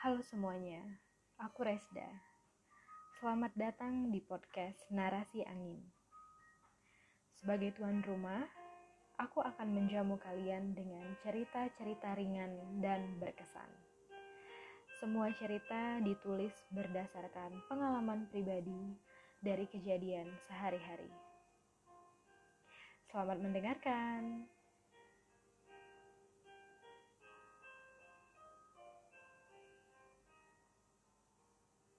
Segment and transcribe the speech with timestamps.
[0.00, 0.80] Halo semuanya,
[1.36, 2.08] aku Resda.
[3.20, 5.76] Selamat datang di podcast Narasi Angin.
[7.36, 8.48] Sebagai tuan rumah,
[9.20, 13.68] aku akan menjamu kalian dengan cerita-cerita ringan dan berkesan.
[15.04, 18.96] Semua cerita ditulis berdasarkan pengalaman pribadi
[19.44, 21.12] dari kejadian sehari-hari.
[23.12, 24.48] Selamat mendengarkan.